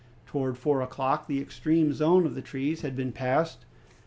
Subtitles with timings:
[0.25, 3.65] Towards four o'clock the extreme zone of the trees had been passed.